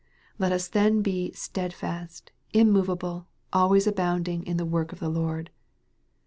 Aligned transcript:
Let 0.39 0.51
us 0.51 0.67
then 0.67 1.03
be" 1.03 1.31
stedfast, 1.35 2.31
im 2.53 2.71
movable, 2.71 3.27
always 3.53 3.85
abounding 3.85 4.43
in 4.47 4.57
the 4.57 4.65
work 4.65 4.91
of 4.91 4.99
the 4.99 5.09
Lord." 5.09 5.51